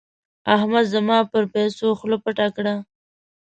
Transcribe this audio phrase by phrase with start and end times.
[0.55, 2.75] احمد زما پر پيسو خوله پټه کړه.